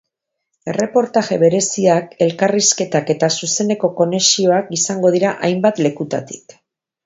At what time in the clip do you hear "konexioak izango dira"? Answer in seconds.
4.03-5.39